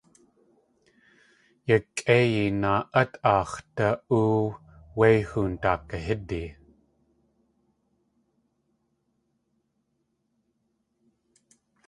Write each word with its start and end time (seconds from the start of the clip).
Yakʼéiyi 1.69 2.43
naa.át 2.61 3.13
aax̲ 3.33 3.57
du.óow 3.75 4.45
wé 4.97 5.09
hoon 5.29 5.53
daakahídi. 5.61 6.43